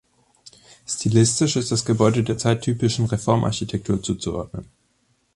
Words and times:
Stilistisch 0.87 1.57
ist 1.57 1.71
das 1.71 1.85
Gebäude 1.85 2.23
der 2.23 2.35
zeittypischen 2.35 3.05
Reformarchitektur 3.05 4.01
zuzuordnen. 4.01 4.65